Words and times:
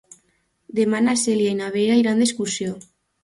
Demà 0.79 1.01
na 1.07 1.13
Cèlia 1.25 1.51
i 1.55 1.59
na 1.61 1.69
Vera 1.77 1.99
iran 2.05 2.23
d'excursió. 2.23 2.73